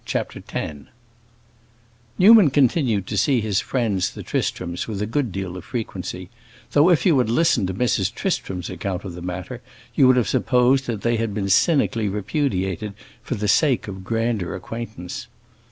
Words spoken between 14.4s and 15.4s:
acquaintance.